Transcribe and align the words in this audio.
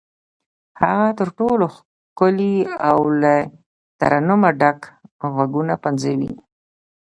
هغه 0.81 1.07
تر 1.19 1.27
ټولو 1.39 1.65
ښکلي 1.75 2.55
او 2.89 2.99
له 3.21 3.33
ترنمه 3.99 4.49
ډک 4.61 4.79
غږونه 5.35 5.73
پنځوي. 5.83 6.33